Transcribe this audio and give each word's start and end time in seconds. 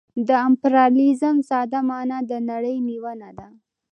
د 0.27 0.29
امپریالیزم 0.47 1.35
ساده 1.49 1.79
مانا 1.87 2.19
د 2.29 2.31
نړۍ 2.49 2.75
نیونه 2.87 3.29
ده 3.37 3.47